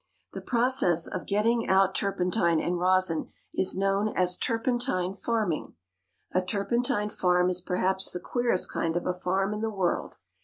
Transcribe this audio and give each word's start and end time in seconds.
The 0.33 0.41
process 0.41 1.05
of 1.05 1.27
getting 1.27 1.69
out 1.69 1.93
turpentine 1.93 2.59
and 2.59 2.79
rosin 2.79 3.27
is 3.53 3.75
known 3.77 4.07
as 4.17 4.35
turpentine 4.35 5.13
farming. 5.13 5.75
A 6.31 6.41
turpentine 6.41 7.11
farm 7.11 7.51
is 7.51 7.61
perhaps 7.61 8.09
the 8.11 8.19
queerest 8.19 8.71
kind 8.71 8.97
of 8.97 9.05
a 9.05 9.13
farm 9.13 9.53
in 9.53 9.61
the 9.61 9.69
world. 9.69 10.15